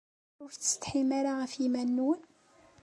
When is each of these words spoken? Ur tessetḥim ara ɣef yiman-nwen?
Ur 0.41 0.49
tessetḥim 0.53 1.09
ara 1.19 1.31
ɣef 1.39 1.53
yiman-nwen? 1.61 2.21